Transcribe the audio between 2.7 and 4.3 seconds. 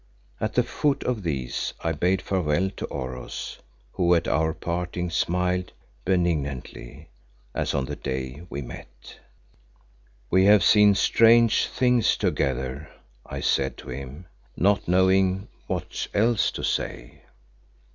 to Oros, who at